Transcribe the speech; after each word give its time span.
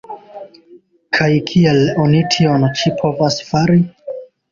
Kaj 1.17 1.27
kiel 1.51 1.81
oni 2.05 2.21
tion 2.37 2.65
ĉi 2.81 2.93
povas 3.03 3.37
fari? 3.51 3.77